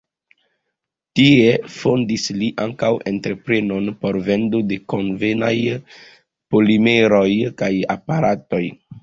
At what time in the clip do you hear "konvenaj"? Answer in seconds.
4.95-5.53